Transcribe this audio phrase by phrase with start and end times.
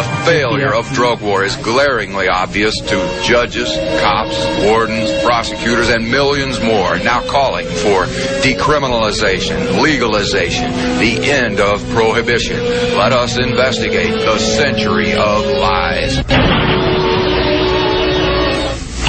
[0.00, 3.68] The failure of drug war is glaringly obvious to judges,
[4.00, 4.34] cops,
[4.64, 8.06] wardens, prosecutors, and millions more now calling for
[8.40, 12.56] decriminalization, legalization, the end of prohibition.
[12.96, 16.59] Let us investigate the century of lies.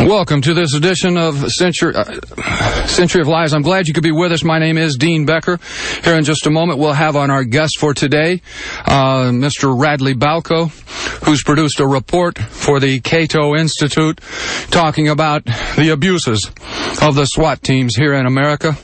[0.07, 3.53] Welcome to this edition of Century, uh, Century of Lies.
[3.53, 4.43] I'm glad you could be with us.
[4.43, 5.59] My name is Dean Becker.
[6.03, 8.41] Here in just a moment, we'll have on our guest for today,
[8.85, 9.79] uh, Mr.
[9.79, 10.69] Radley Balko,
[11.23, 14.19] who's produced a report for the Cato Institute
[14.71, 15.45] talking about
[15.77, 16.49] the abuses
[16.99, 18.75] of the SWAT teams here in America.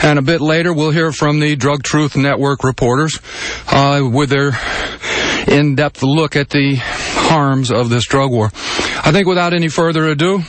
[0.00, 3.18] And a bit later, we'll hear from the Drug Truth Network reporters
[3.66, 4.52] uh, with their
[5.48, 8.46] in-depth look at the harms of this drug war.
[9.04, 10.42] I think without any further ado,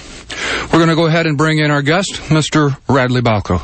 [0.72, 2.78] we're going to go ahead and bring in our guest, Mr.
[2.88, 3.60] Radley Balko.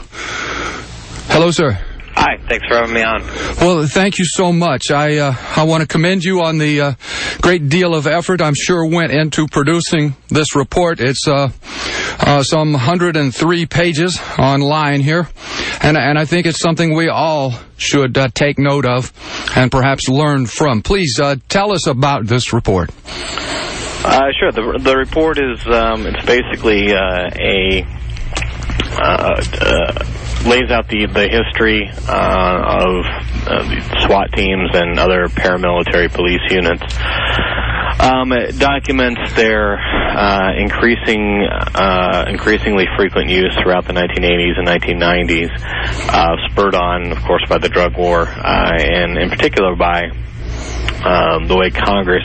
[1.32, 1.78] Hello, sir.
[2.22, 3.22] Hi, thanks for having me on.
[3.62, 4.92] Well, thank you so much.
[4.92, 6.94] I uh, I want to commend you on the uh,
[7.42, 11.00] great deal of effort I'm sure went into producing this report.
[11.00, 11.50] It's uh,
[12.20, 15.30] uh some 103 pages online here,
[15.82, 19.14] and and I think it's something we all should uh, take note of
[19.56, 20.82] and perhaps learn from.
[20.82, 22.90] Please uh, tell us about this report.
[24.02, 24.52] Uh, sure.
[24.52, 27.84] The the report is um, it's basically uh, a
[28.96, 29.92] uh, uh,
[30.48, 33.04] lays out the the history uh, of
[33.44, 36.84] the SWAT teams and other paramilitary police units.
[38.00, 45.52] Um, it documents their uh, increasing, uh, increasingly frequent use throughout the 1980s and 1990s,
[46.08, 50.12] uh, spurred on, of course, by the drug war, and in particular by
[51.06, 52.24] um, the way Congress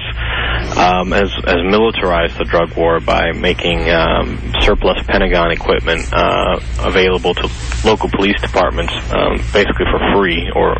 [0.77, 7.35] um, has, has militarized the drug war by making um, surplus Pentagon equipment uh, available
[7.35, 7.51] to
[7.85, 10.73] local police departments um, basically for free or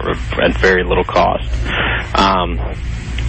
[0.43, 1.49] at very little cost.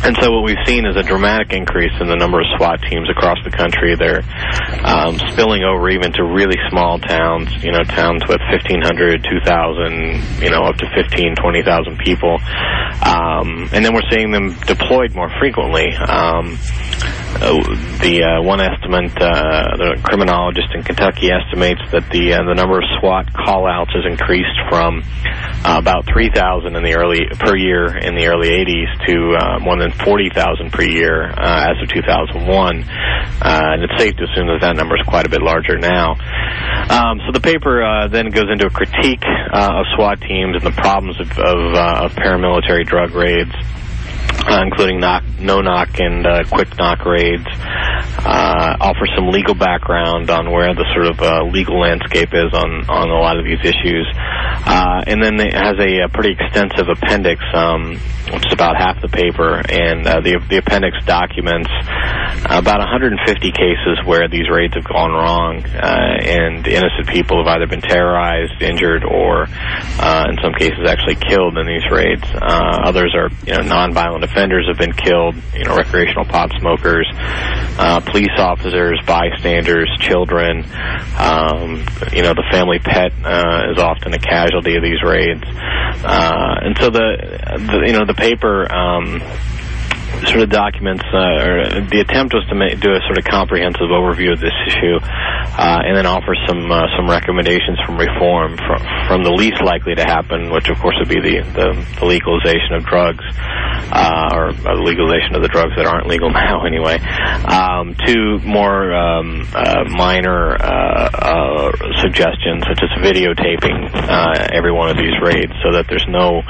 [0.03, 3.09] And so what we've seen is a dramatic increase in the number of SWAT teams
[3.09, 3.95] across the country.
[3.95, 4.21] They're
[4.85, 10.51] um, spilling over even to really small towns, you know, towns with 1,500, 2,000, you
[10.51, 12.37] know, up to 15, 20,000 people.
[13.01, 15.93] Um, and then we're seeing them deployed more frequently.
[15.95, 16.57] Um,
[17.35, 17.51] uh,
[17.99, 22.79] the uh, one estimate, uh, the criminologist in Kentucky estimates that the uh, the number
[22.79, 25.03] of SWAT call-outs has increased from
[25.67, 26.31] uh, about 3,000
[26.75, 30.83] in the early per year in the early 80s to uh, more than 40,000 per
[30.83, 32.83] year uh, as of 2001.
[32.83, 32.85] Uh,
[33.41, 36.13] and it's safe to assume that that number is quite a bit larger now.
[36.89, 40.63] Um, so the paper uh, then goes into a critique uh, of SWAT teams and
[40.63, 43.53] the problems of, of, uh, of paramilitary drug raids
[44.47, 47.45] uh, including knock, no knock and uh, quick knock raids.
[48.17, 52.85] Uh, offer some legal background on where the sort of uh, legal landscape is on
[52.89, 54.05] on a lot of these issues,
[54.65, 57.99] uh, and then it has a, a pretty extensive appendix, um,
[58.33, 61.69] which is about half the paper, and uh, the the appendix documents
[62.45, 67.67] about 150 cases where these raids have gone wrong, uh, and innocent people have either
[67.67, 69.47] been terrorized, injured, or
[69.99, 72.23] uh, in some cases actually killed in these raids.
[72.33, 77.07] Uh, others are you know nonviolent offenders have been killed, you know, recreational pot smokers,
[77.77, 80.63] uh, police officers, bystanders, children.
[81.17, 85.43] Um, you know, the family pet uh, is often a casualty of these raids.
[86.03, 87.17] Uh, and so the,
[87.57, 88.71] the, you know, the paper...
[88.71, 89.21] Um,
[90.27, 91.55] sort of documents, uh, or
[91.87, 95.81] the attempt was to make, do a sort of comprehensive overview of this issue, uh,
[95.85, 100.03] and then offer some uh, some recommendations from reform from, from the least likely to
[100.03, 101.67] happen, which of course would be the the,
[101.99, 103.23] the legalization of drugs,
[103.91, 106.97] uh, or the legalization of the drugs that aren't legal now anyway,
[107.49, 114.89] um, to more um, uh, minor uh, uh, suggestions such as videotaping uh, every one
[114.89, 116.41] of these raids so that there's no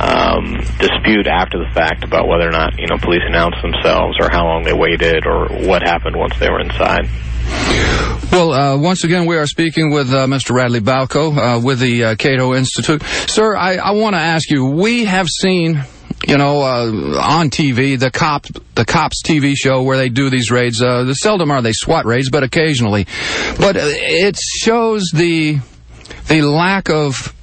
[0.00, 4.30] um, dispute after the fact about whether or not you know police announced themselves or
[4.30, 7.08] how long they waited or what happened once they were inside.
[8.30, 10.54] Well, uh, once again, we are speaking with uh, Mr.
[10.54, 13.02] Radley Balko uh, with the uh, Cato Institute.
[13.02, 15.82] Sir, I, I want to ask you, we have seen
[16.26, 20.50] you know, uh, on TV, the cops, the cops TV show where they do these
[20.50, 20.82] raids.
[20.82, 23.06] Uh, seldom are they SWAT raids, but occasionally.
[23.58, 25.58] But uh, it shows the
[26.28, 27.34] the lack of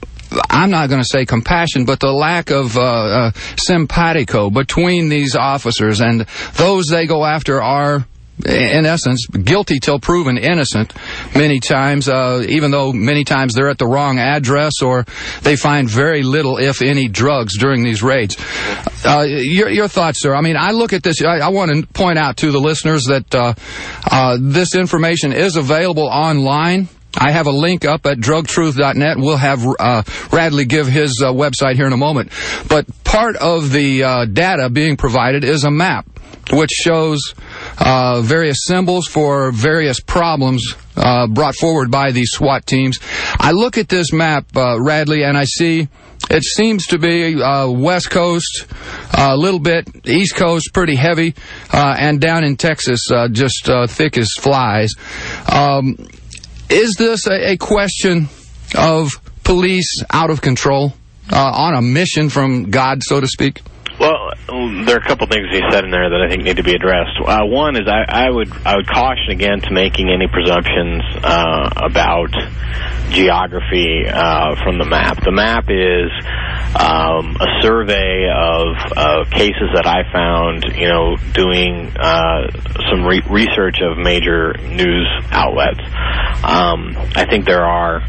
[0.50, 5.36] I'm not going to say compassion, but the lack of uh, uh, simpatico between these
[5.36, 6.22] officers and
[6.54, 8.06] those they go after are
[8.46, 10.94] in essence, guilty till proven innocent
[11.36, 15.06] many times, uh, even though many times they're at the wrong address or
[15.42, 18.38] they find very little, if any, drugs during these raids.
[19.04, 20.36] Uh, your, your, thoughts, sir?
[20.36, 23.06] I mean, I look at this, I, I want to point out to the listeners
[23.06, 23.54] that uh,
[24.12, 29.18] uh this information is available online I have a link up at drugtruth.net.
[29.18, 32.32] We'll have uh, Radley give his uh, website here in a moment.
[32.70, 36.08] But part of the uh, data being provided is a map
[36.52, 37.20] which shows
[37.78, 43.00] uh, various symbols for various problems uh, brought forward by these SWAT teams.
[43.40, 45.88] I look at this map, uh, Radley, and I see
[46.30, 48.66] it seems to be uh, West Coast,
[49.14, 51.36] uh, a little bit, East Coast, pretty heavy,
[51.72, 54.94] uh, and down in Texas, just thick as flies.
[55.52, 55.98] Um,
[56.70, 58.28] is this a, a, question
[58.76, 59.12] of
[59.44, 60.94] police out of control,
[61.32, 63.62] uh, on a mission from God, so to speak?
[64.48, 66.74] There are a couple things he said in there that I think need to be
[66.74, 67.20] addressed.
[67.20, 72.32] Uh, one is I, I would I would caution against making any presumptions uh, about
[73.10, 75.22] geography uh, from the map.
[75.22, 76.12] The map is
[76.80, 82.48] um, a survey of cases that I found, you know, doing uh,
[82.90, 85.82] some re research of major news outlets.
[86.44, 88.02] Um, I think there are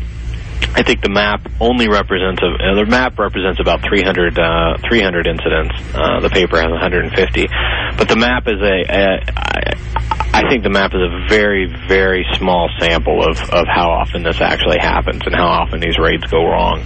[0.75, 5.27] I think the map only represents a, uh, the map represents about 300 uh, 300
[5.27, 5.75] incidents.
[5.95, 7.49] Uh, the paper has 150,
[7.97, 12.27] but the map is a, a I, I think the map is a very very
[12.35, 16.45] small sample of of how often this actually happens and how often these raids go
[16.45, 16.85] wrong.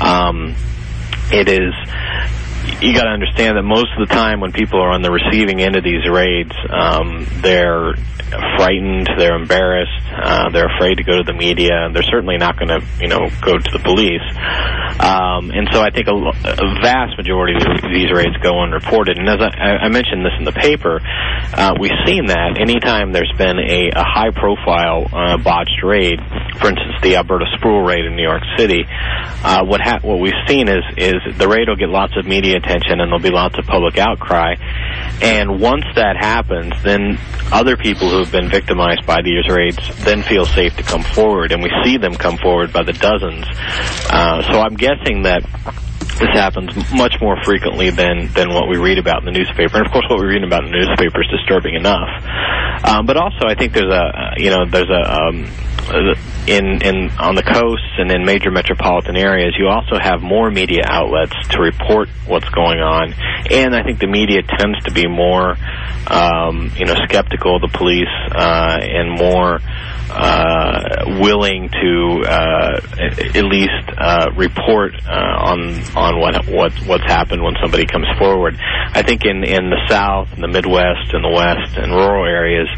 [0.00, 0.54] Um,
[1.32, 1.72] it is
[2.80, 5.60] you got to understand that most of the time when people are on the receiving
[5.60, 7.94] end of these raids, um, they're
[8.56, 12.58] frightened, they're embarrassed, uh, they're afraid to go to the media, and they're certainly not
[12.58, 14.22] going to, you know, go to the police.
[15.00, 19.18] Um, and so I think a, a vast majority of these raids go unreported.
[19.18, 21.00] And as I, I mentioned this in the paper,
[21.54, 26.20] uh, we've seen that anytime there's been a, a high-profile uh, botched raid,
[26.60, 28.84] for instance, the Alberta Spruill raid in New York City,
[29.42, 32.49] uh, what ha- what we've seen is is the raid will get lots of media
[32.54, 34.54] attention and there'll be lots of public outcry.
[35.22, 37.18] And once that happens, then
[37.52, 41.52] other people who have been victimized by these raids then feel safe to come forward,
[41.52, 43.44] and we see them come forward by the dozens.
[44.10, 45.42] Uh, so I'm guessing that
[46.20, 49.78] this happens much more frequently than than what we read about in the newspaper.
[49.78, 52.08] And of course, what we read about in the newspaper is disturbing enough.
[52.84, 55.48] Um, but also, I think there's a you know there's a um,
[56.46, 60.82] in in on the coasts and in major metropolitan areas, you also have more media
[60.84, 63.14] outlets to report what's going on,
[63.50, 65.56] and I think the media tends to be more
[66.06, 69.60] um, you know skeptical of the police uh, and more
[70.10, 72.80] uh, willing to uh,
[73.34, 78.56] at least uh, report uh, on on what what what's happened when somebody comes forward.
[78.60, 82.68] I think in in the South, in the Midwest, in the West, and rural areas,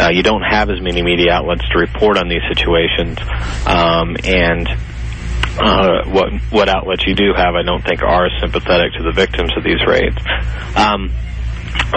[0.00, 3.18] uh, you don't have as many media outlets to report on these situations,
[3.66, 4.68] um, and.
[5.58, 9.64] What what outlets you do have, I don't think are sympathetic to the victims of
[9.64, 10.16] these raids.
[10.76, 11.10] Um,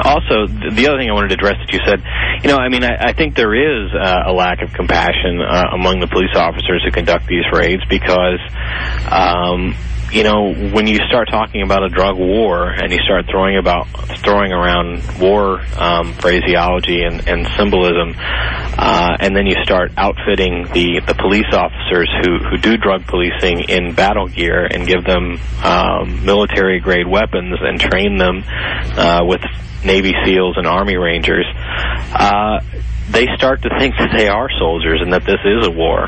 [0.03, 2.03] also, the other thing I wanted to address that you said,
[2.43, 5.75] you know, I mean, I, I think there is uh, a lack of compassion uh,
[5.75, 8.39] among the police officers who conduct these raids because,
[9.11, 9.75] um,
[10.11, 13.87] you know, when you start talking about a drug war and you start throwing about
[14.19, 21.01] throwing around war um, phraseology and, and symbolism, uh, and then you start outfitting the,
[21.07, 26.25] the police officers who, who do drug policing in battle gear and give them um,
[26.25, 28.43] military grade weapons and train them
[28.97, 29.41] uh, with
[29.85, 31.45] Navy SEALs and Army Rangers,
[32.13, 32.59] uh,
[33.09, 36.07] they start to think that they are soldiers and that this is a war.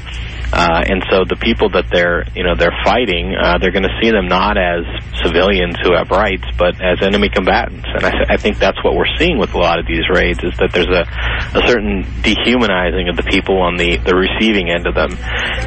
[0.53, 3.97] Uh, and so the people that they're, you know, they're fighting, uh, they're going to
[3.97, 4.85] see them not as
[5.25, 7.89] civilians who have rights, but as enemy combatants.
[7.89, 10.45] And I, th I think that's what we're seeing with a lot of these raids
[10.45, 11.09] is that there's a,
[11.57, 15.17] a certain dehumanizing of the people on the, the receiving end of them.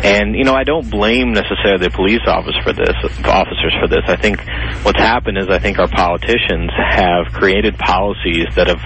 [0.06, 2.94] And, you know, I don't blame necessarily the police office for this,
[3.26, 4.06] officers for this.
[4.06, 4.38] I think
[4.86, 8.82] what's happened is I think our politicians have created policies that have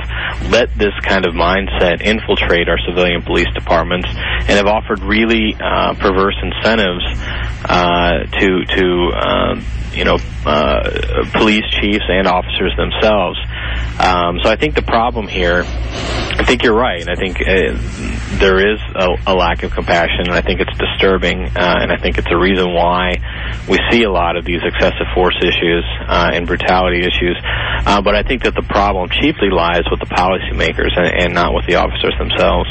[0.49, 4.09] let this kind of mindset infiltrate our civilian police departments
[4.49, 7.05] and have offered really, uh, uh, perverse incentives
[7.65, 13.39] uh, to to um, you know uh, police chiefs and officers themselves.
[13.99, 17.07] Um, so I think the problem here, I think you're right.
[17.07, 17.77] I think uh,
[18.39, 21.99] there is a, a, lack of compassion, and I think it's disturbing, uh, and I
[21.99, 23.21] think it's a reason why
[23.69, 27.37] we see a lot of these excessive force issues uh, and brutality issues.
[27.85, 31.53] Uh, but I think that the problem chiefly lies with the policymakers and, and not
[31.53, 32.69] with the officers themselves.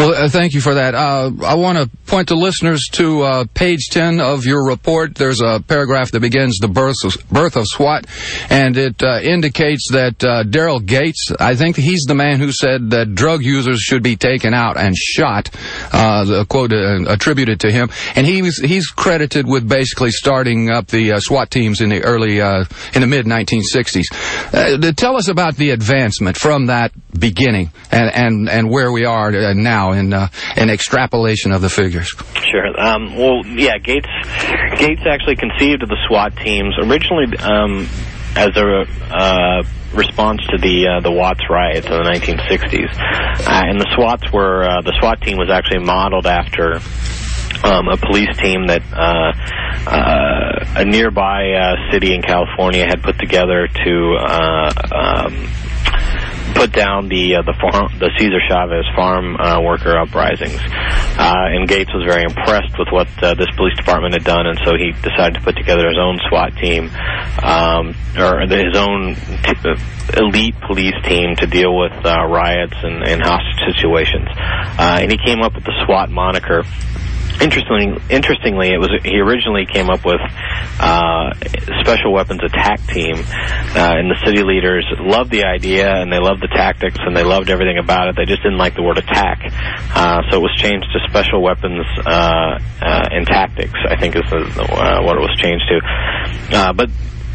[0.00, 0.94] Well, uh, thank you for that.
[0.94, 5.14] Uh, I want to point the listeners to uh, page 10 of your report.
[5.14, 8.06] There's a paragraph that begins the birth of, birth of SWAT,
[8.48, 12.88] and it uh, indicates that uh, Daryl Gates, I think he's the man who said
[12.92, 15.50] that drug users should be taken out and shot,
[15.92, 17.90] uh, the quote attributed to him.
[18.16, 22.38] And he was, he's credited with basically starting up the SWAT teams in the early,
[22.38, 24.96] in the mid 1960s.
[24.96, 29.89] tell us about the advancement from that beginning and, and, and where we are now
[29.92, 32.08] in uh, in extrapolation of the figures.
[32.50, 32.80] Sure.
[32.80, 34.08] Um, well, yeah, Gates
[34.78, 37.88] Gates actually conceived of the SWAT teams originally um,
[38.36, 39.62] as a uh,
[39.94, 42.92] response to the uh, the Watts riots in the 1960s,
[43.46, 46.80] uh, and the SWATs were uh, the SWAT team was actually modeled after
[47.64, 49.32] um, a police team that uh,
[49.90, 55.48] uh, a nearby uh, city in California had put together to uh, um,
[56.60, 60.60] put down the uh, the farm, the Cesar Chavez farm uh, worker uprisings.
[61.16, 64.60] Uh, and Gates was very impressed with what uh, this police department had done, and
[64.60, 66.92] so he decided to put together his own SWAT team,
[67.40, 69.72] um, or his own uh,
[70.20, 74.28] elite police team to deal with uh, riots and, and hostage situations.
[74.76, 76.62] Uh, and he came up with the SWAT moniker
[77.40, 80.20] Interestingly, interestingly, it was he originally came up with
[80.78, 81.32] uh,
[81.80, 86.42] special weapons attack team, uh, and the city leaders loved the idea and they loved
[86.42, 88.16] the tactics and they loved everything about it.
[88.16, 89.40] They just didn't like the word attack,
[89.96, 93.78] uh, so it was changed to special weapons uh, uh, and tactics.
[93.88, 96.56] I think is the, uh, what it was changed to.
[96.56, 96.90] Uh, but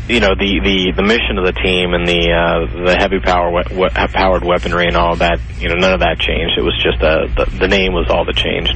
[0.07, 3.49] you know the the the mission of the team and the uh, the heavy power
[3.49, 6.57] we- we- powered weaponry and all that you know none of that changed.
[6.57, 8.73] It was just uh, the the name was all that changed.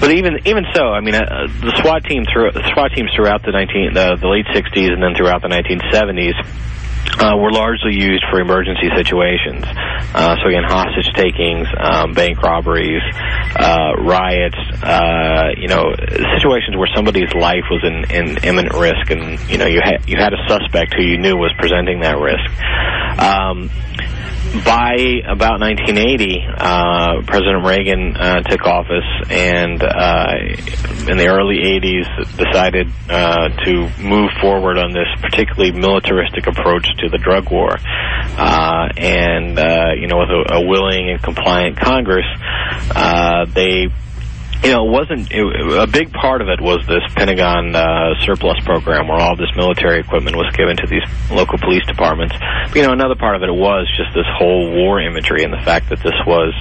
[0.00, 3.52] But even even so I mean uh, the SWAT team through SWAT teams throughout the
[3.52, 6.34] 19 the, the late 60s and then throughout the 1970s
[7.18, 9.64] uh, were largely used for emergency situations.
[10.14, 13.02] Uh, so again, hostage takings, um, bank robberies,
[13.56, 15.94] uh, riots, uh, you know,
[16.36, 20.16] situations where somebody's life was in, in imminent risk, and you know, you had you
[20.18, 22.48] had a suspect who you knew was presenting that risk.
[23.20, 23.70] Um,
[24.64, 30.34] by about 1980, uh, President Reagan uh, took office, and uh,
[31.10, 37.08] in the early 80s, decided uh, to move forward on this particularly militaristic approach to
[37.08, 37.76] the drug war.
[38.36, 42.26] Uh, and uh, you know, with a, a willing and compliant Congress,
[43.54, 43.88] they
[44.62, 45.42] you know, it wasn't it,
[45.78, 50.00] a big part of it was this Pentagon uh, surplus program where all this military
[50.00, 52.34] equipment was given to these local police departments.
[52.66, 55.62] But, you know, another part of it was just this whole war imagery and the
[55.64, 56.54] fact that this was,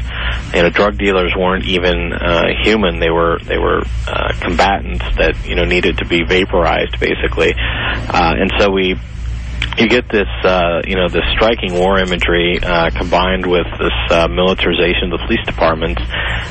[0.53, 5.33] you know, drug dealers weren't even uh, human; they were they were uh, combatants that
[5.45, 7.53] you know needed to be vaporized, basically.
[7.57, 8.95] Uh, and so we
[9.77, 14.27] you get this, uh, you know, this striking war imagery uh, combined with this uh,
[14.27, 16.01] militarization of the police departments,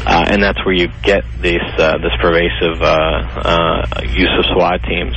[0.07, 5.15] uh, and that's where you get this uh, this pervasive uh, use of SWAT teams.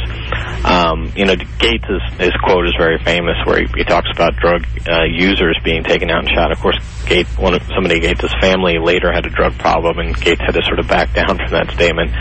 [0.66, 1.86] Um, you know, Gates'
[2.18, 4.66] his quote is very famous, where he, he talks about drug
[5.08, 6.52] users being taken out and shot.
[6.52, 10.42] Of course, Gates, one of, somebody Gates' family later had a drug problem, and Gates
[10.42, 12.12] had to sort of back down from that statement.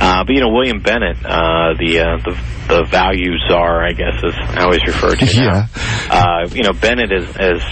[0.00, 5.18] But you know, William Bennett, the, the the value czar, I guess, is he's referred
[5.20, 5.25] to.
[5.36, 5.66] Yeah.
[6.10, 7.62] Uh, you know, Bennett is, is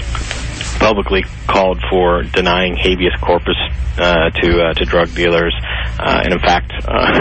[0.79, 3.57] publicly called for denying habeas corpus
[3.97, 5.55] uh, to uh, to drug dealers,
[6.01, 7.21] uh, and in fact, uh,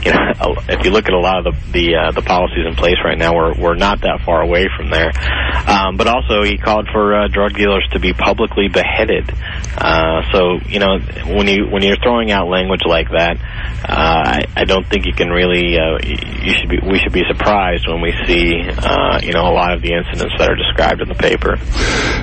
[0.04, 2.74] you know, if you look at a lot of the the, uh, the policies in
[2.74, 5.12] place right now, we're we're not that far away from there.
[5.66, 9.32] Um, but also, he called for uh, drug dealers to be publicly beheaded.
[10.32, 13.38] So you know, when you when you're throwing out language like that,
[13.82, 17.86] I, I don't think you can really uh, you should be we should be surprised
[17.88, 21.08] when we see uh, you know a lot of the incidents that are described in
[21.08, 21.56] the paper.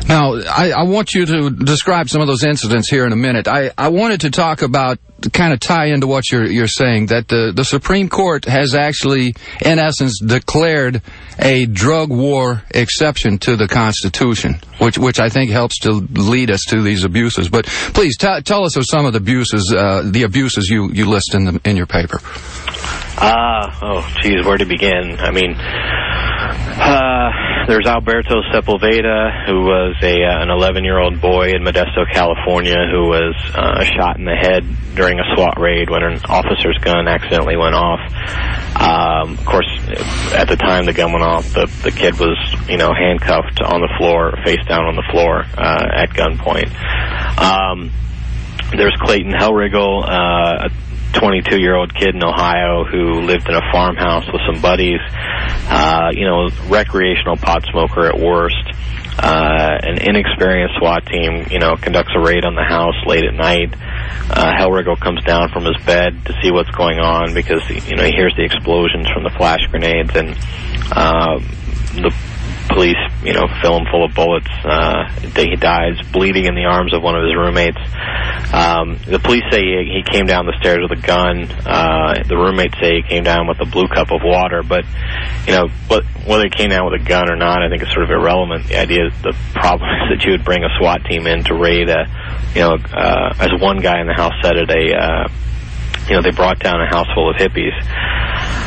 [0.07, 3.47] Now, I, I want you to describe some of those incidents here in a minute.
[3.47, 4.99] I, I wanted to talk about,
[5.33, 9.35] kind of tie into what you're, you're saying, that the, the Supreme Court has actually,
[9.65, 11.01] in essence, declared
[11.39, 16.63] a drug war exception to the Constitution, which, which I think helps to lead us
[16.69, 17.49] to these abuses.
[17.49, 21.26] But please tell us of some of the abuses, uh, the abuses you, you list
[21.33, 22.19] in, the, in your paper.
[23.19, 25.17] Ah, oh, geez, where to begin?
[25.19, 27.31] I mean, uh,
[27.67, 32.77] there's Alberto Sepulveda, who was a uh, an 11 year old boy in Modesto, California,
[32.91, 34.63] who was uh, shot in the head
[34.95, 37.99] during a SWAT raid when an officer's gun accidentally went off.
[38.79, 39.67] Um, of course,
[40.33, 42.37] at the time the gun went off, the the kid was
[42.69, 46.69] you know handcuffed on the floor, face down on the floor uh, at gunpoint.
[47.41, 47.91] Um,
[48.75, 50.69] there's Clayton Helriggel, uh,
[51.13, 54.99] a 22 year old kid in Ohio who lived in a farmhouse with some buddies.
[55.69, 58.55] Uh, you know, recreational pot smoker at worst.
[59.19, 63.33] Uh, an inexperienced SWAT team, you know, conducts a raid on the house late at
[63.33, 63.73] night.
[64.29, 68.03] Uh, Helriggel comes down from his bed to see what's going on because, you know,
[68.03, 70.37] he hears the explosions from the flash grenades and,
[70.91, 71.39] uh,
[71.95, 72.13] the
[72.69, 74.49] police, you know, fill him full of bullets.
[74.63, 77.79] Uh, he dies bleeding in the arms of one of his roommates.
[78.53, 81.49] Um, the police say he, he came down the stairs with a gun.
[81.65, 84.63] Uh, the roommates say he came down with a blue cup of water.
[84.63, 84.85] But,
[85.45, 87.91] you know, what, whether he came down with a gun or not, I think is
[87.91, 88.67] sort of irrelevant.
[88.67, 91.55] The idea, is the problem is that you would bring a SWAT team in to
[91.55, 92.05] raid a,
[92.55, 95.27] you know, uh, as one guy in the house said it, a, uh,
[96.07, 97.75] you know, they brought down a house full of hippies.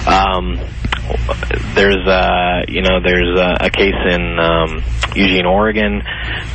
[0.06, 0.60] Um,
[1.74, 4.82] there's uh you know there's a, a case in um
[5.14, 6.02] Eugene, Oregon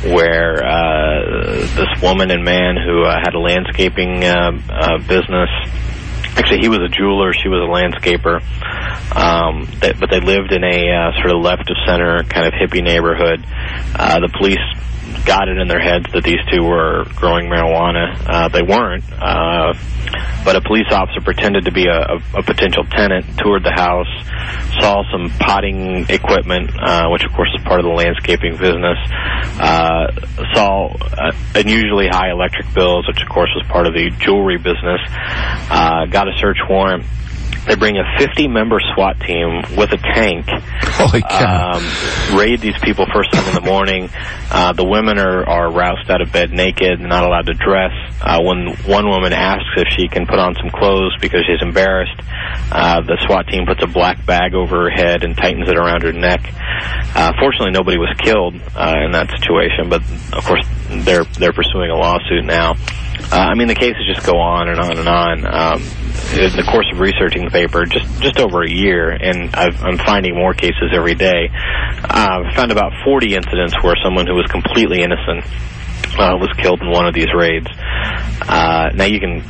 [0.04, 5.50] where uh this woman and man who uh, had a landscaping uh, uh business
[6.36, 8.40] actually he was a jeweler she was a landscaper
[9.16, 12.52] um they, but they lived in a uh, sort of left of center kind of
[12.52, 13.44] hippie neighborhood.
[13.94, 14.58] Uh the police
[15.24, 18.16] got it in their heads that these two were growing marijuana.
[18.26, 19.72] Uh, they weren't, uh,
[20.44, 24.10] but a police officer pretended to be a, a, a potential tenant, toured the house,
[24.80, 28.98] saw some potting equipment, uh, which of course is part of the landscaping business,
[29.58, 30.06] uh,
[30.54, 35.00] saw uh, unusually high electric bills, which of course was part of the jewelry business,
[35.70, 37.04] uh, got a search warrant
[37.66, 40.46] they bring a 50-member SWAT team with a tank.
[40.96, 41.74] Holy cow.
[41.74, 44.08] Um, raid these people first thing in the morning.
[44.50, 47.92] Uh, the women are, are roused out of bed naked, and not allowed to dress.
[48.20, 52.20] Uh, when one woman asks if she can put on some clothes because she's embarrassed,
[52.70, 56.02] uh, the SWAT team puts a black bag over her head and tightens it around
[56.02, 56.40] her neck.
[57.14, 60.64] Uh, fortunately, nobody was killed uh, in that situation, but of course
[61.04, 62.74] they're they're pursuing a lawsuit now.
[63.32, 65.46] Uh, I mean, the cases just go on and on and on.
[65.46, 65.82] Um,
[66.34, 69.98] in the course of researching the paper, just just over a year, and I've, I'm
[69.98, 71.50] finding more cases every day.
[71.52, 75.44] Uh, I've found about 40 incidents where someone who was completely innocent
[76.18, 77.66] uh, was killed in one of these raids.
[78.42, 79.42] Uh, now you can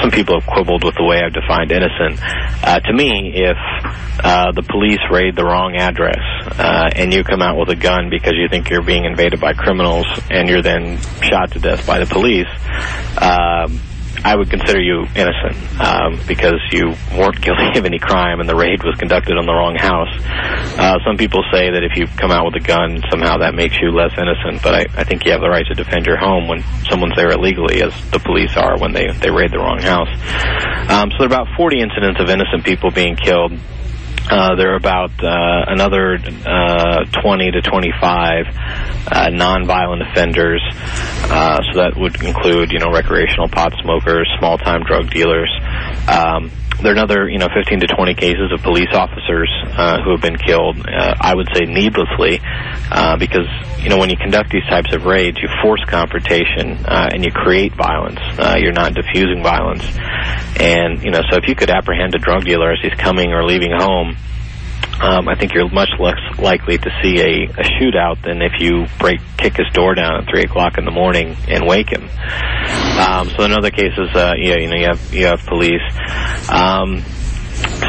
[0.00, 2.20] some people have quibbled with the way I've defined innocent.
[2.62, 3.56] Uh, to me, if
[4.22, 6.20] uh, the police raid the wrong address
[6.58, 9.52] uh, and you come out with a gun because you think you're being invaded by
[9.52, 12.48] criminals and you're then shot to death by the police,
[13.20, 13.80] um,
[14.26, 18.56] I would consider you innocent um, because you weren't guilty of any crime and the
[18.56, 20.10] raid was conducted on the wrong house.
[20.74, 23.78] Uh, some people say that if you come out with a gun, somehow that makes
[23.78, 26.48] you less innocent, but I, I think you have the right to defend your home
[26.48, 30.10] when someone's there illegally, as the police are when they, they raid the wrong house.
[30.90, 33.54] Um, so there are about 40 incidents of innocent people being killed.
[34.28, 38.46] Uh, there are about uh, another uh, 20 to 25
[39.06, 40.62] uh, non-violent offenders.
[41.30, 45.50] Uh, so that would include, you know, recreational pot smokers, small-time drug dealers.
[46.08, 46.50] Um,
[46.82, 50.20] there are another, you know, 15 to 20 cases of police officers uh, who have
[50.20, 50.78] been killed.
[50.86, 52.40] Uh, I would say needlessly,
[52.90, 53.48] uh, because
[53.80, 57.32] you know when you conduct these types of raids, you force confrontation uh, and you
[57.32, 58.20] create violence.
[58.38, 59.84] Uh, you're not diffusing violence,
[60.60, 63.44] and you know, so if you could apprehend a drug dealer as he's coming or
[63.44, 64.16] leaving home
[65.00, 68.86] um, I think you're much less likely to see a, a shootout than if you
[68.98, 72.08] break kick his door down at three o'clock in the morning and wake him.
[72.98, 75.82] Um, so in other cases, uh, you, you know, you have you have police.
[76.48, 77.04] Um,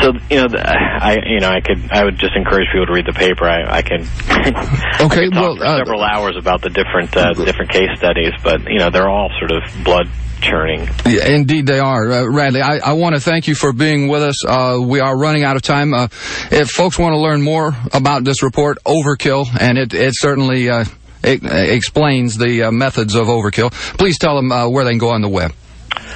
[0.02, 3.06] so you know, I you know, I could I would just encourage people to read
[3.08, 3.46] the paper.
[3.46, 4.02] I, I can
[5.08, 8.64] okay, I well, for uh, several hours about the different uh, different case studies, but
[8.68, 10.10] you know, they're all sort of blood
[10.42, 10.88] churning.
[11.06, 12.12] Yeah, indeed, they are.
[12.12, 14.46] Uh, Radley, I, I want to thank you for being with us.
[14.46, 15.94] Uh, we are running out of time.
[15.94, 16.08] Uh,
[16.52, 20.86] if folks want to learn more about this report, Overkill, and it, it certainly uh,
[21.24, 25.10] it, explains the uh, methods of overkill, please tell them uh, where they can go
[25.10, 25.54] on the web.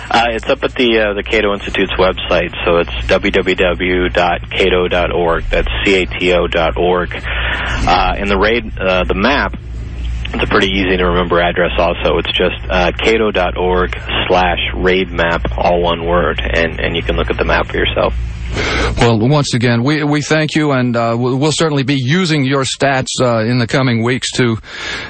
[0.09, 4.13] Uh, it's up at the uh, the Cato Institute's website, so it's www.cato.org.
[5.45, 7.15] That's C-A-T-O dot org.
[7.15, 9.55] Uh, and the raid, uh, the map
[10.33, 12.17] it's a pretty easy to remember address also.
[12.17, 13.95] It's just uh, cato.org
[14.27, 17.77] slash raid map, all one word, and, and you can look at the map for
[17.77, 18.13] yourself.
[18.97, 23.07] Well, once again, we we thank you, and uh, we'll certainly be using your stats
[23.21, 24.57] uh, in the coming weeks to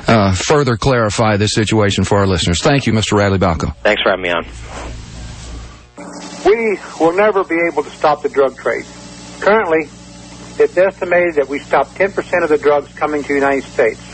[0.07, 2.61] uh, further clarify this situation for our listeners.
[2.61, 3.17] Thank you, Mr.
[3.17, 3.75] Radley Balko.
[3.77, 4.45] Thanks for having me on.
[6.45, 8.85] We will never be able to stop the drug trade.
[9.39, 9.89] Currently,
[10.59, 14.10] it's estimated that we stop 10% of the drugs coming to the United States.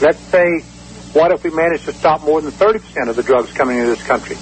[0.00, 0.60] Let's say,
[1.14, 4.06] what if we manage to stop more than 30% of the drugs coming into this
[4.06, 4.36] country?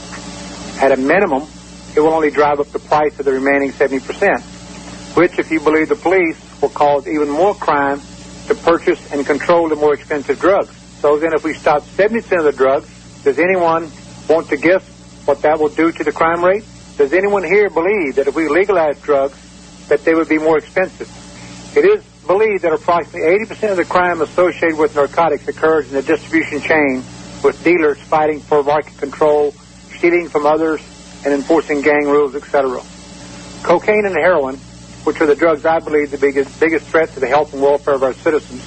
[0.82, 1.46] At a minimum,
[1.94, 5.88] it will only drive up the price of the remaining 70%, which, if you believe
[5.88, 8.00] the police, will cause even more crime
[8.48, 10.74] to purchase and control the more expensive drugs.
[11.00, 12.88] So then if we stop 70% of the drugs,
[13.22, 13.90] does anyone
[14.28, 14.82] want to guess
[15.24, 16.64] what that will do to the crime rate?
[16.96, 19.38] Does anyone here believe that if we legalize drugs,
[19.88, 21.08] that they would be more expensive?
[21.76, 26.02] It is believe that approximately 80% of the crime associated with narcotics occurs in the
[26.02, 27.04] distribution chain
[27.42, 29.52] with dealers fighting for market control,
[29.96, 30.80] stealing from others,
[31.24, 32.80] and enforcing gang rules, etc.
[33.62, 34.58] Cocaine and heroin
[35.04, 37.94] which are the drugs I believe the biggest, biggest threat to the health and welfare
[37.94, 38.62] of our citizens,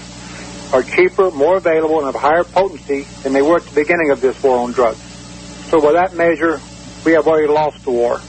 [0.72, 4.22] are cheaper, more available, and have higher potency than they were at the beginning of
[4.22, 5.00] this war on drugs.
[5.70, 6.62] So by that measure,
[7.06, 8.22] we have already lost the war.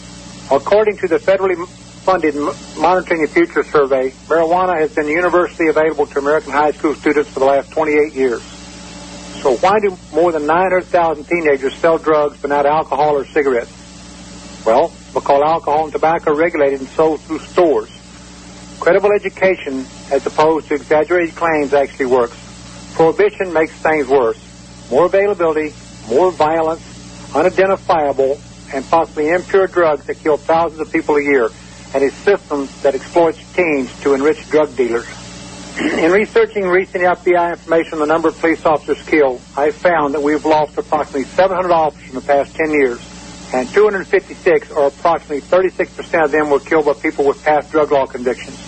[0.51, 1.57] According to the federally
[1.99, 2.35] funded
[2.79, 7.41] Monitoring the Future survey, marijuana has been universally available to American high school students for
[7.41, 8.43] the last 28 years.
[9.43, 13.73] So why do more than 900,000 teenagers sell drugs but not alcohol or cigarettes?
[14.67, 17.91] Well, because alcohol and tobacco are regulated and sold through stores.
[18.81, 22.37] Credible education, as opposed to exaggerated claims, actually works.
[22.95, 24.39] Prohibition makes things worse.
[24.91, 25.75] More availability,
[26.09, 26.83] more violence,
[27.35, 28.41] unidentifiable,
[28.73, 31.51] and possibly impure drugs that kill thousands of people a year,
[31.94, 35.07] and a system that exploits teens to enrich drug dealers.
[35.79, 40.22] In researching recent FBI information on the number of police officers killed, I found that
[40.22, 43.01] we've lost approximately 700 officers in the past 10 years,
[43.53, 48.07] and 256, or approximately 36% of them, were killed by people with past drug law
[48.07, 48.59] convictions.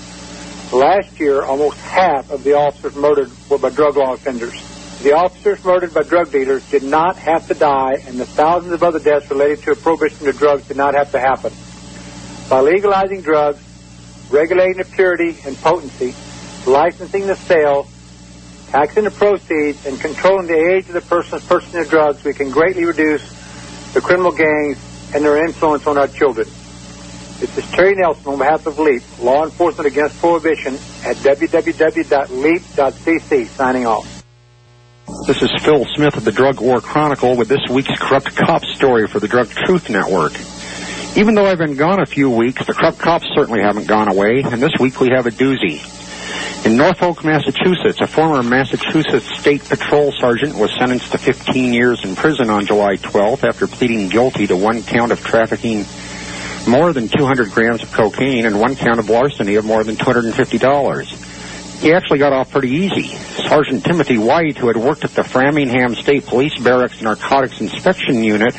[0.72, 4.54] Last year, almost half of the officers murdered were by drug law offenders.
[5.02, 8.84] The officers murdered by drug dealers did not have to die, and the thousands of
[8.84, 11.52] other deaths related to a prohibition of drugs did not have to happen.
[12.50, 13.62] By legalizing drugs,
[14.28, 16.16] regulating the purity and potency,
[16.66, 17.86] licensing the sale,
[18.70, 22.50] taxing the proceeds, and controlling the age of the person purchasing the drugs, we can
[22.50, 23.22] greatly reduce
[23.94, 24.78] the criminal gangs
[25.14, 26.48] and their influence on our children.
[27.38, 32.26] This is Terry Nelson on behalf of LEAP, Law Enforcement Against Prohibition at www.leap.cc,
[33.46, 34.24] signing off.
[35.28, 39.06] This is Phil Smith of the Drug War Chronicle with this week's corrupt cop story
[39.06, 40.32] for the Drug Truth Network.
[41.16, 44.42] Even though I've been gone a few weeks, the corrupt cops certainly haven't gone away,
[44.44, 45.84] and this week we have a doozy.
[46.64, 52.14] In Norfolk, Massachusetts, a former Massachusetts State Patrol sergeant was sentenced to 15 years in
[52.14, 55.84] prison on July 12th after pleading guilty to one count of trafficking
[56.68, 61.80] more than 200 grams of cocaine and one count of larceny of more than $250.
[61.80, 63.08] He actually got off pretty easy.
[63.48, 68.54] Sergeant Timothy White, who had worked at the Framingham State Police Barracks Narcotics Inspection Unit,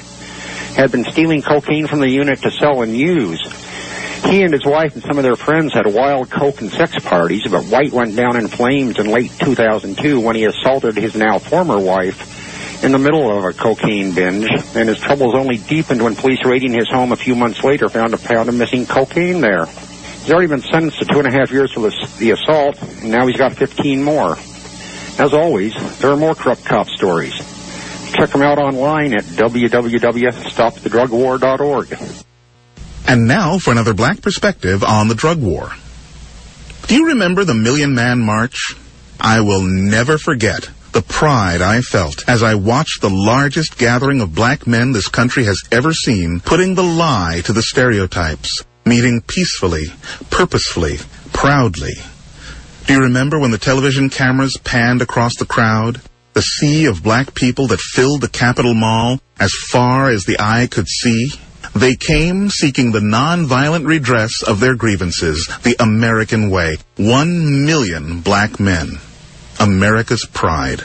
[0.75, 3.41] had been stealing cocaine from the unit to sell and use.
[4.25, 7.43] He and his wife and some of their friends had wild coke and sex parties,
[7.49, 11.79] but White went down in flames in late 2002 when he assaulted his now former
[11.79, 16.43] wife in the middle of a cocaine binge, and his troubles only deepened when police
[16.45, 19.65] raiding his home a few months later found a pound of missing cocaine there.
[19.65, 23.11] He's already been sentenced to two and a half years for the, the assault, and
[23.11, 24.37] now he's got 15 more.
[25.19, 27.33] As always, there are more corrupt cop stories.
[28.13, 31.97] Check them out online at www.stopthedrugwar.org.
[33.07, 35.71] And now for another black perspective on the drug war.
[36.87, 38.75] Do you remember the Million Man March?
[39.19, 44.35] I will never forget the pride I felt as I watched the largest gathering of
[44.35, 49.85] black men this country has ever seen putting the lie to the stereotypes, meeting peacefully,
[50.29, 50.97] purposefully,
[51.31, 51.93] proudly.
[52.87, 56.01] Do you remember when the television cameras panned across the crowd?
[56.33, 60.67] The sea of black people that filled the Capitol Mall as far as the eye
[60.71, 61.31] could see?
[61.75, 66.77] They came seeking the nonviolent redress of their grievances, the American way.
[66.97, 68.99] One million black men.
[69.59, 70.83] America's pride.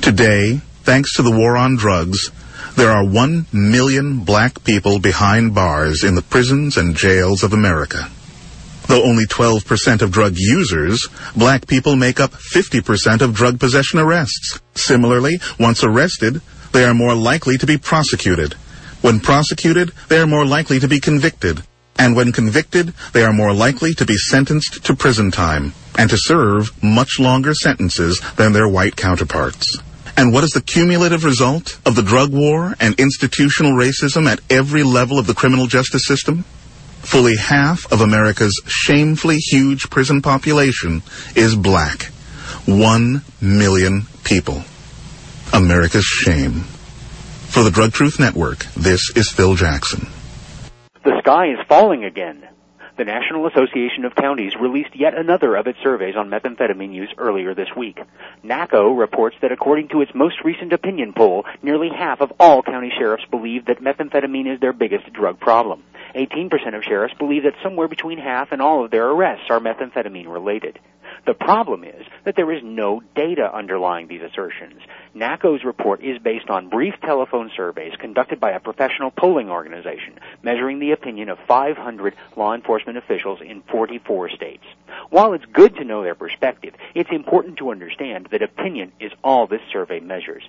[0.00, 2.30] Today, thanks to the war on drugs,
[2.76, 8.08] there are one million black people behind bars in the prisons and jails of America.
[8.88, 14.60] Though only 12% of drug users, black people make up 50% of drug possession arrests.
[14.74, 16.40] Similarly, once arrested,
[16.72, 18.54] they are more likely to be prosecuted.
[19.02, 21.62] When prosecuted, they are more likely to be convicted.
[21.98, 26.16] And when convicted, they are more likely to be sentenced to prison time and to
[26.18, 29.78] serve much longer sentences than their white counterparts.
[30.16, 34.82] And what is the cumulative result of the drug war and institutional racism at every
[34.82, 36.44] level of the criminal justice system?
[37.08, 41.02] Fully half of America's shamefully huge prison population
[41.34, 42.02] is black.
[42.66, 44.62] One million people.
[45.54, 46.64] America's shame.
[47.48, 50.06] For the Drug Truth Network, this is Phil Jackson.
[51.02, 52.46] The sky is falling again.
[52.98, 57.54] The National Association of Counties released yet another of its surveys on methamphetamine use earlier
[57.54, 58.00] this week.
[58.42, 62.90] NACO reports that according to its most recent opinion poll, nearly half of all county
[62.90, 65.84] sheriffs believe that methamphetamine is their biggest drug problem.
[66.16, 70.26] 18% of sheriffs believe that somewhere between half and all of their arrests are methamphetamine
[70.26, 70.80] related.
[71.26, 74.80] The problem is that there is no data underlying these assertions.
[75.14, 80.78] NACO's report is based on brief telephone surveys conducted by a professional polling organization, measuring
[80.78, 84.64] the opinion of 500 law enforcement officials in 44 states.
[85.10, 89.46] While it's good to know their perspective, it's important to understand that opinion is all
[89.46, 90.42] this survey measures.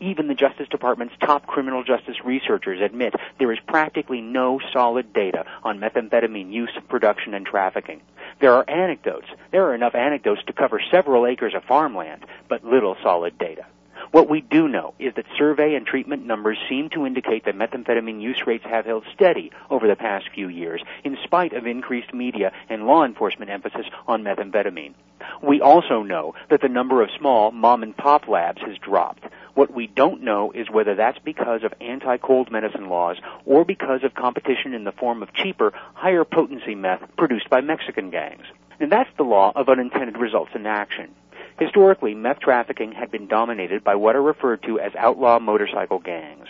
[0.00, 5.44] Even the Justice Department's top criminal justice researchers admit there is practically no solid data
[5.62, 8.00] on methamphetamine use, production, and trafficking.
[8.40, 9.28] There are anecdotes.
[9.52, 13.66] There are enough anecdotes to cover several acres of farmland, but little solid data.
[14.10, 18.20] What we do know is that survey and treatment numbers seem to indicate that methamphetamine
[18.20, 22.52] use rates have held steady over the past few years, in spite of increased media
[22.68, 24.94] and law enforcement emphasis on methamphetamine.
[25.42, 29.24] We also know that the number of small mom and pop labs has dropped.
[29.54, 34.14] What we don't know is whether that's because of anti-cold medicine laws or because of
[34.14, 38.46] competition in the form of cheaper, higher potency meth produced by Mexican gangs.
[38.80, 41.14] And that's the law of unintended results in action.
[41.58, 46.48] Historically, meth trafficking had been dominated by what are referred to as outlaw motorcycle gangs.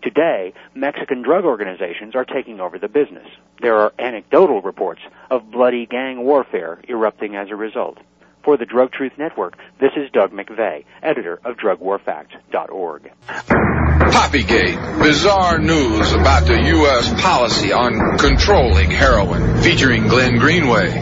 [0.00, 3.26] Today, Mexican drug organizations are taking over the business.
[3.60, 7.98] There are anecdotal reports of bloody gang warfare erupting as a result.
[8.46, 13.10] For the Drug Truth Network, this is Doug McVay, editor of DrugWarFacts.org.
[13.26, 17.20] Poppygate, bizarre news about the U.S.
[17.20, 20.96] policy on controlling heroin, featuring Glenn Greenway.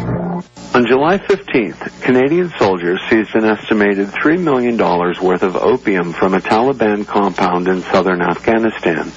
[0.74, 6.40] On July 15th, Canadian soldiers seized an estimated $3 million worth of opium from a
[6.40, 9.12] Taliban compound in southern Afghanistan.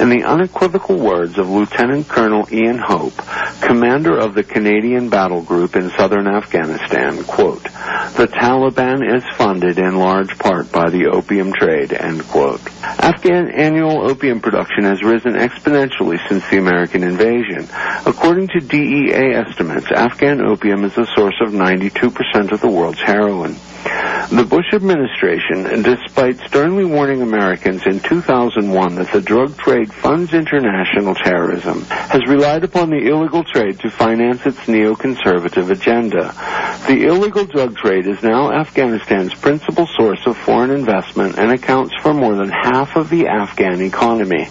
[0.00, 3.14] In the unequivocal words of Lieutenant Colonel Ian Hope,
[3.60, 7.64] commander of the Canadian battle group in southern Afghanistan, quote,
[8.16, 12.62] the Taliban is funded in large part by the opium trade, end quote.
[12.82, 17.68] Afghan annual opium production has risen exponentially since the American invasion.
[18.06, 23.54] According to DEA estimates, Afghan opium is the source of 92% of the world's heroin.
[24.30, 31.14] The Bush administration, despite sternly warning Americans in 2001 that the drug trade funds international
[31.14, 36.32] terrorism, has relied upon the illegal trade to finance its neoconservative agenda.
[36.86, 42.14] The illegal drug trade is now Afghanistan's principal source of foreign investment and accounts for
[42.14, 44.48] more than half of the Afghan economy.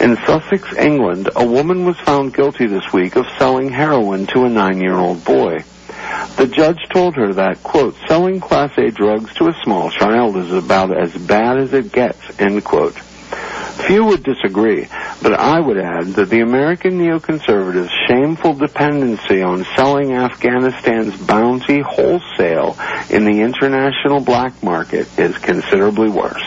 [0.00, 4.48] In Sussex, England, a woman was found guilty this week of selling heroin to a
[4.48, 5.64] nine-year-old boy.
[6.36, 10.52] The judge told her that, quote, selling Class A drugs to a small child is
[10.52, 12.98] about as bad as it gets, end quote.
[13.86, 14.86] Few would disagree,
[15.22, 22.76] but I would add that the American neoconservatives' shameful dependency on selling Afghanistan's bounty wholesale
[23.10, 26.42] in the international black market is considerably worse.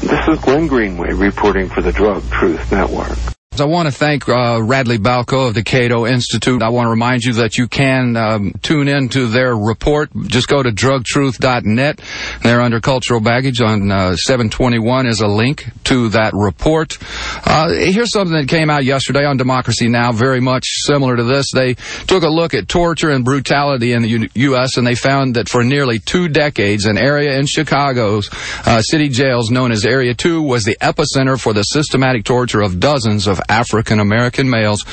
[0.00, 3.33] This is Glenn Greenway reporting for the Drug Truth Network.
[3.60, 6.60] I want to thank uh, Radley Balko of the Cato Institute.
[6.60, 10.10] I want to remind you that you can um, tune in to their report.
[10.26, 12.00] Just go to drugtruth.net.
[12.42, 16.98] There under cultural baggage on uh, 721 is a link to that report.
[17.46, 20.10] Uh, here's something that came out yesterday on Democracy Now!
[20.10, 21.46] very much similar to this.
[21.54, 21.74] They
[22.08, 24.78] took a look at torture and brutality in the U- U.S.
[24.78, 28.28] and they found that for nearly two decades, an area in Chicago's
[28.66, 32.80] uh, city jails known as Area 2 was the epicenter for the systematic torture of
[32.80, 34.84] dozens of African American males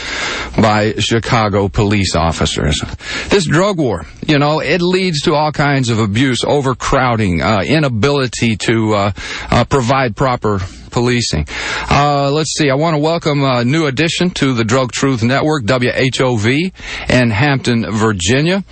[0.59, 2.81] by Chicago police officers.
[3.29, 8.55] This drug war, you know, it leads to all kinds of abuse, overcrowding, uh, inability
[8.55, 9.11] to uh,
[9.51, 10.59] uh, provide proper
[10.91, 11.45] policing.
[11.89, 12.69] Uh, let's see.
[12.69, 16.71] I want to welcome a new addition to the Drug Truth Network, WHOV,
[17.09, 18.63] in Hampton, Virginia.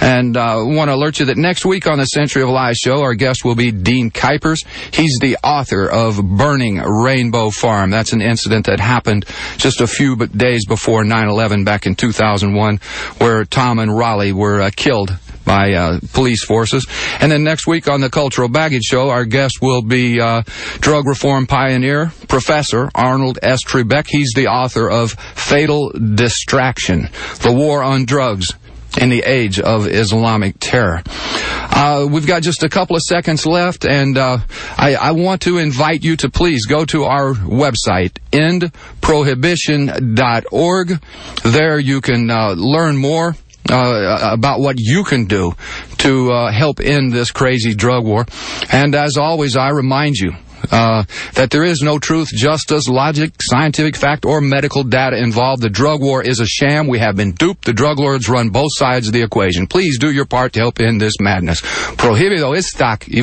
[0.00, 2.76] And I uh, want to alert you that next week on the Century of Lies
[2.76, 4.66] show, our guest will be Dean Kuipers.
[4.92, 7.90] He's the author of Burning Rainbow Farm.
[7.90, 9.24] That's an incident that happened
[9.56, 12.78] just a few days before 9-11 back in 2001,
[13.18, 15.07] where Tom and Rollie were uh, killed
[15.48, 16.86] by uh, police forces.
[17.20, 20.42] And then next week on the Cultural Baggage Show, our guest will be uh,
[20.80, 23.64] drug reform pioneer, Professor Arnold S.
[23.64, 24.06] Trebach.
[24.06, 27.08] He's the author of Fatal Distraction,
[27.40, 28.52] The War on Drugs
[29.00, 31.02] in the age of Islamic terror.
[31.06, 34.36] Uh, we've got just a couple of seconds left, and uh,
[34.76, 41.00] I, I, want to invite you to please go to our website, endprohibition.org.
[41.44, 43.36] There you can uh, learn more
[43.70, 45.52] uh, about what you can do
[45.98, 48.26] to uh, help end this crazy drug war.
[48.70, 50.32] And as always, I remind you
[50.70, 51.04] uh,
[51.34, 55.62] that there is no truth, justice, logic, scientific fact, or medical data involved.
[55.62, 56.86] The drug war is a sham.
[56.86, 57.64] We have been duped.
[57.64, 59.66] The drug lords run both sides of the equation.
[59.66, 61.60] Please do your part to help end this madness.
[61.60, 63.22] Prohibido estac y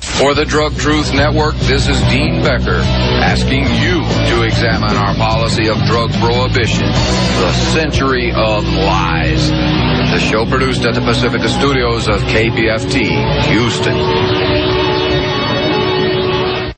[0.00, 4.01] For the Drug Truth Network, this is Dean Becker asking you
[4.52, 9.48] examine our policy of drug prohibition, the century of lies.
[9.48, 14.71] The show produced at the Pacifica Studios of KPFT, Houston.